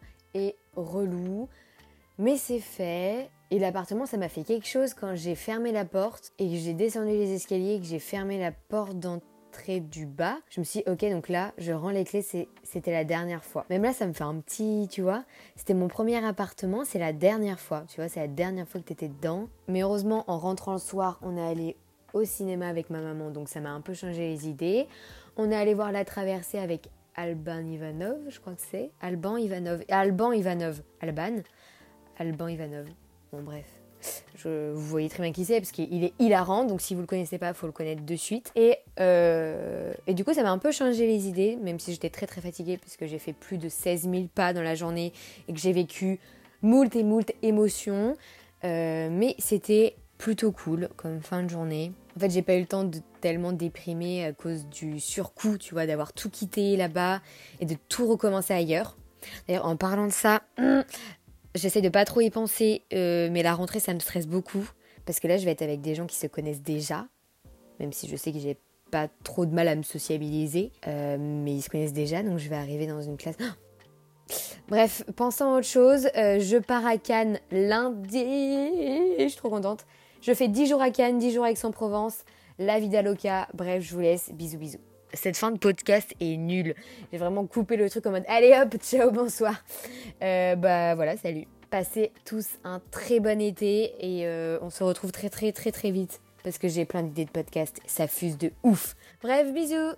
relou, 0.75 1.47
mais 2.17 2.37
c'est 2.37 2.59
fait. 2.59 3.29
Et 3.51 3.59
l'appartement, 3.59 4.05
ça 4.05 4.17
m'a 4.17 4.29
fait 4.29 4.43
quelque 4.43 4.67
chose 4.67 4.93
quand 4.93 5.15
j'ai 5.15 5.35
fermé 5.35 5.71
la 5.71 5.85
porte 5.85 6.33
et 6.39 6.49
que 6.49 6.55
j'ai 6.55 6.73
descendu 6.73 7.11
les 7.11 7.33
escaliers 7.33 7.75
et 7.75 7.79
que 7.79 7.85
j'ai 7.85 7.99
fermé 7.99 8.39
la 8.39 8.51
porte 8.51 8.97
d'entrée 8.99 9.79
du 9.79 10.05
bas. 10.05 10.37
Je 10.49 10.59
me 10.59 10.65
suis 10.65 10.81
dit, 10.81 10.89
ok, 10.89 11.11
donc 11.11 11.29
là, 11.29 11.53
je 11.57 11.71
rends 11.71 11.91
les 11.91 12.03
clés, 12.03 12.25
c'était 12.63 12.91
la 12.91 13.03
dernière 13.03 13.43
fois. 13.43 13.65
Même 13.69 13.83
là, 13.83 13.93
ça 13.93 14.07
me 14.07 14.13
fait 14.13 14.23
un 14.23 14.39
petit, 14.39 14.87
tu 14.89 15.01
vois, 15.01 15.23
c'était 15.55 15.75
mon 15.75 15.87
premier 15.87 16.23
appartement, 16.25 16.83
c'est 16.83 16.99
la 16.99 17.13
dernière 17.13 17.59
fois, 17.59 17.83
tu 17.87 18.01
vois, 18.01 18.09
c'est 18.09 18.19
la 18.19 18.27
dernière 18.27 18.67
fois 18.67 18.81
que 18.81 18.87
t'étais 18.87 19.07
dedans. 19.07 19.47
Mais 19.67 19.83
heureusement, 19.83 20.23
en 20.27 20.39
rentrant 20.39 20.73
le 20.73 20.79
soir, 20.79 21.19
on 21.21 21.37
est 21.37 21.47
allé 21.47 21.77
au 22.13 22.25
cinéma 22.25 22.67
avec 22.67 22.89
ma 22.89 22.99
maman, 22.99 23.29
donc 23.29 23.47
ça 23.47 23.59
m'a 23.59 23.71
un 23.71 23.81
peu 23.81 23.93
changé 23.93 24.29
les 24.29 24.47
idées. 24.47 24.87
On 25.37 25.51
est 25.51 25.55
allé 25.55 25.73
voir 25.73 25.91
La 25.91 26.05
Traversée 26.05 26.57
avec 26.57 26.89
Alban 27.15 27.65
Ivanov, 27.65 28.17
je 28.29 28.39
crois 28.39 28.53
que 28.53 28.61
c'est. 28.69 28.91
Alban 29.01 29.37
Ivanov. 29.37 29.83
Alban 29.89 30.31
Ivanov. 30.31 30.81
Alban. 31.01 31.43
Alban 32.17 32.47
Ivanov. 32.47 32.87
Bon, 33.31 33.41
bref. 33.41 33.65
Je, 34.35 34.71
vous 34.73 34.81
voyez 34.81 35.09
très 35.09 35.23
bien 35.23 35.31
qui 35.31 35.45
c'est 35.45 35.59
parce 35.59 35.71
qu'il 35.71 36.03
est 36.03 36.13
hilarant, 36.19 36.65
donc 36.65 36.81
si 36.81 36.93
vous 36.93 37.01
le 37.01 37.07
connaissez 37.07 37.37
pas, 37.37 37.53
faut 37.53 37.65
le 37.65 37.71
connaître 37.71 38.03
de 38.03 38.15
suite. 38.15 38.51
Et, 38.55 38.77
euh, 38.99 39.93
et 40.07 40.13
du 40.13 40.23
coup, 40.23 40.33
ça 40.33 40.43
m'a 40.43 40.51
un 40.51 40.57
peu 40.57 40.71
changé 40.71 41.07
les 41.07 41.27
idées, 41.27 41.55
même 41.55 41.79
si 41.79 41.91
j'étais 41.91 42.09
très 42.09 42.27
très 42.27 42.41
fatiguée 42.41 42.77
puisque 42.77 43.05
j'ai 43.05 43.19
fait 43.19 43.33
plus 43.33 43.57
de 43.57 43.69
16 43.69 44.09
000 44.09 44.25
pas 44.33 44.53
dans 44.53 44.61
la 44.61 44.75
journée 44.75 45.13
et 45.47 45.53
que 45.53 45.59
j'ai 45.59 45.73
vécu 45.73 46.19
moult 46.61 46.95
et 46.95 47.03
moult 47.03 47.31
émotions. 47.41 48.15
Euh, 48.63 49.09
mais 49.11 49.35
c'était 49.39 49.95
plutôt 50.17 50.51
cool 50.51 50.89
comme 50.95 51.21
fin 51.21 51.43
de 51.43 51.49
journée. 51.49 51.91
En 52.15 52.19
fait, 52.19 52.29
j'ai 52.29 52.41
pas 52.41 52.55
eu 52.55 52.61
le 52.61 52.65
temps 52.65 52.83
de 52.83 52.99
tellement 53.21 53.51
déprimer 53.51 54.25
à 54.25 54.33
cause 54.33 54.67
du 54.67 54.99
surcoût, 54.99 55.57
tu 55.57 55.73
vois, 55.73 55.85
d'avoir 55.85 56.13
tout 56.13 56.29
quitté 56.29 56.77
là-bas 56.77 57.21
et 57.59 57.65
de 57.65 57.75
tout 57.89 58.07
recommencer 58.07 58.53
ailleurs. 58.53 58.95
D'ailleurs, 59.47 59.65
en 59.65 59.75
parlant 59.75 60.07
de 60.07 60.11
ça, 60.11 60.43
j'essaie 61.55 61.81
de 61.81 61.89
pas 61.89 62.05
trop 62.05 62.21
y 62.21 62.29
penser, 62.29 62.83
euh, 62.93 63.29
mais 63.31 63.43
la 63.43 63.53
rentrée, 63.53 63.79
ça 63.79 63.93
me 63.93 63.99
stresse 63.99 64.27
beaucoup. 64.27 64.69
Parce 65.05 65.19
que 65.19 65.27
là, 65.27 65.37
je 65.37 65.45
vais 65.45 65.51
être 65.51 65.61
avec 65.61 65.81
des 65.81 65.95
gens 65.95 66.05
qui 66.05 66.15
se 66.15 66.27
connaissent 66.27 66.61
déjà, 66.61 67.07
même 67.79 67.93
si 67.93 68.07
je 68.07 68.15
sais 68.15 68.31
que 68.31 68.39
j'ai 68.39 68.57
pas 68.91 69.07
trop 69.23 69.45
de 69.45 69.53
mal 69.53 69.67
à 69.67 69.75
me 69.75 69.83
sociabiliser, 69.83 70.71
euh, 70.87 71.17
mais 71.19 71.53
ils 71.55 71.61
se 71.61 71.69
connaissent 71.69 71.93
déjà, 71.93 72.23
donc 72.23 72.37
je 72.37 72.49
vais 72.49 72.55
arriver 72.55 72.87
dans 72.87 73.01
une 73.01 73.17
classe. 73.17 73.35
Bref, 74.67 75.03
pensant 75.15 75.53
à 75.53 75.57
autre 75.59 75.67
chose, 75.67 76.07
euh, 76.15 76.39
je 76.39 76.57
pars 76.57 76.85
à 76.85 76.97
Cannes 76.97 77.39
lundi. 77.51 78.23
Je 79.19 79.25
suis 79.27 79.37
trop 79.37 79.49
contente. 79.49 79.85
Je 80.25 80.33
fais 80.33 80.47
10 80.47 80.65
jours 80.65 80.81
à 80.81 80.89
Cannes, 80.89 81.19
10 81.19 81.35
jours 81.35 81.43
à 81.43 81.51
Aix-en-Provence, 81.51 82.25
la 82.57 82.79
vida 82.79 83.03
loca. 83.03 83.47
Bref, 83.53 83.83
je 83.83 83.93
vous 83.93 83.99
laisse. 83.99 84.31
Bisous, 84.33 84.57
bisous. 84.57 84.79
Cette 85.13 85.37
fin 85.37 85.51
de 85.51 85.59
podcast 85.59 86.15
est 86.19 86.35
nulle. 86.35 86.73
J'ai 87.11 87.19
vraiment 87.19 87.45
coupé 87.45 87.77
le 87.77 87.87
truc 87.91 88.07
en 88.07 88.09
mode 88.09 88.23
allez 88.27 88.51
hop, 88.59 88.75
ciao, 88.81 89.11
bonsoir. 89.11 89.63
Euh, 90.23 90.55
bah 90.55 90.95
voilà, 90.95 91.15
salut. 91.15 91.45
Passez 91.69 92.11
tous 92.25 92.47
un 92.63 92.81
très 92.89 93.19
bon 93.19 93.39
été 93.39 93.93
et 93.99 94.25
euh, 94.25 94.57
on 94.63 94.71
se 94.71 94.83
retrouve 94.83 95.11
très 95.11 95.29
très 95.29 95.51
très 95.51 95.71
très 95.71 95.91
vite 95.91 96.19
parce 96.43 96.57
que 96.57 96.69
j'ai 96.69 96.85
plein 96.85 97.03
d'idées 97.03 97.25
de 97.25 97.29
podcast. 97.29 97.79
Ça 97.85 98.07
fuse 98.07 98.39
de 98.39 98.51
ouf. 98.63 98.95
Bref, 99.21 99.53
bisous. 99.53 99.93